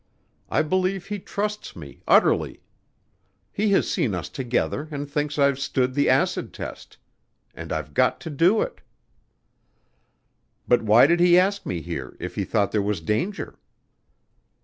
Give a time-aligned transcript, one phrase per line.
[0.49, 2.63] I believe he trusts me utterly.
[3.51, 6.97] He has seen us together and thinks I've stood the acid test
[7.53, 8.81] and I've got to do it."
[10.67, 13.59] "But why did he ask me here, if he thought there was danger?"